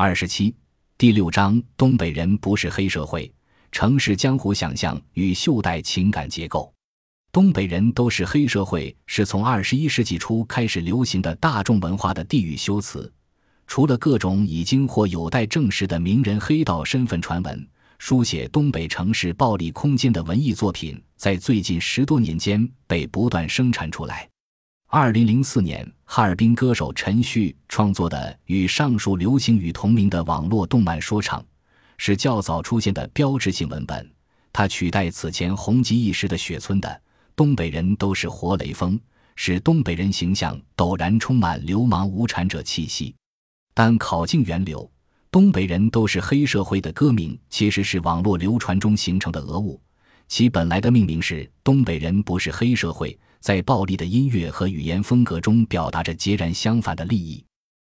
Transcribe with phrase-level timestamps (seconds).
[0.00, 0.54] 二十七，
[0.96, 3.28] 第六章：东北人不是黑社会，
[3.72, 6.72] 城市江湖想象与袖带情感结构。
[7.32, 13.12] 东北人都是黑社会，是从二十一世纪初开始流行的大众文化的地域修辞。
[13.66, 17.68] 除了各种已经或有待证实的名人黑道身份传闻，
[17.98, 24.28] 书写东北城市暴力空间的文艺作品，在最近十多年间被不断生产出来。
[24.90, 31.44] 二零零四年，哈尔滨歌手陈旭创作的与上述流行语同名的网络动漫说唱，
[31.98, 34.10] 是较早出现的标志性文本。
[34.50, 37.02] 它取代此前红极一时的雪村的
[37.36, 38.98] “东北人都是活雷锋”，
[39.36, 43.14] 使东北人形象陡然充满流氓无产者气息。
[43.74, 44.90] 但考进源流
[45.30, 49.78] ，“东北人都是黑社会”的歌名其实是网络流传中形成的讹误，
[50.28, 53.14] 其本来的命名是“东北人不是黑社会”。
[53.40, 57.44] 在暴力的音乐和语言风格中表达着截然相反的利益。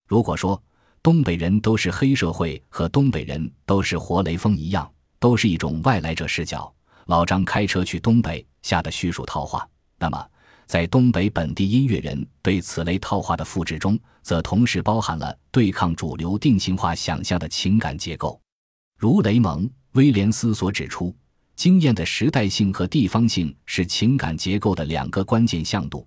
[0.09, 0.60] 如果说
[1.02, 6.72] 东北人都是黑社会和东北人都是活雷锋一样，都是一种外来者视角，
[7.06, 10.27] 老张开车去东北下的叙述套话，那么
[10.67, 18.41] 在东北本地音乐人对此类套话的复制中，则同时包含了对抗主流定型化想象的情感结构。
[18.98, 21.14] 如雷蒙·威廉斯所指出。
[21.62, 26.05] 经验的时代性和地方性是情感结构的两个关键向度。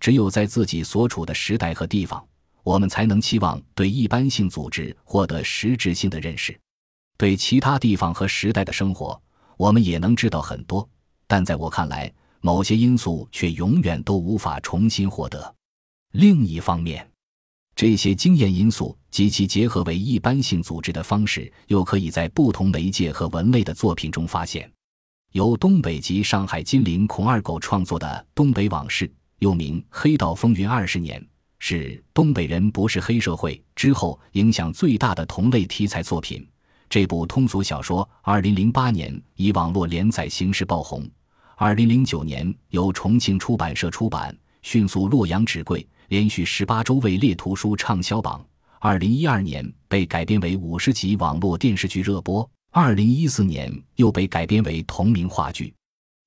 [0.00, 2.26] 只有在自己所处的时代和地方，
[2.64, 6.58] 我们才能期望对一般性组织获得实质性的认识。
[7.16, 9.22] 对其他地方和时代的生活，
[9.56, 10.84] 我们也能知道很多，
[11.28, 15.54] 但在我看来，某些因素却永远都无法重新获得。
[16.14, 17.08] 另一方面，
[17.76, 24.68] 这些经验因素及其结合为一般性组织的方式，又可以在不同媒介和文类的作品中发现。
[25.36, 29.06] 由东北籍上海金陵孔二狗创作的《东北往事》，
[29.40, 31.20] 又名《黑道风云二十年》，
[31.58, 36.48] 是《东北人不是黑社会》之后影响最大的同类题材作品。
[36.88, 41.06] 这部通俗小说，二零零八年以网络连载形式爆红，
[41.56, 48.42] 二零零九年由重庆出版社出版，迅速洛阳纸贵，连续十八周位列图书畅销榜。
[48.80, 52.50] 二零一二年被改编为五十集网络电视剧热播。
[52.72, 55.72] 二零一四年又被改编为同名话剧。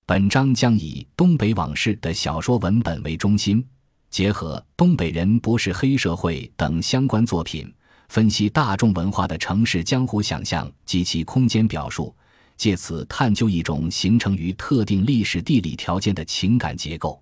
[0.05, 3.63] 本章将以《东北往事》的小说文本为中心，
[4.09, 7.71] 结合《东北人不是黑社会》等相关作品，
[8.07, 12.15] 分析大众文化的城市江湖想象及其空间表述，
[12.57, 17.21] 借此探究一种形成于特定历史地理条件的情感结构。